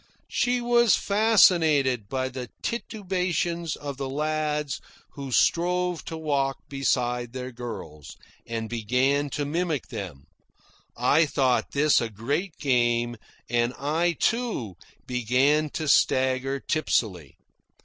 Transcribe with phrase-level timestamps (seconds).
[0.31, 4.81] She was fascinated by the titubations of the lads
[5.11, 8.17] who strove to walk beside their girls,
[8.47, 10.25] and began to mimic them.
[10.97, 13.15] I thought this a great game,
[13.47, 14.75] and I, too,
[15.05, 17.37] began to stagger tipsily.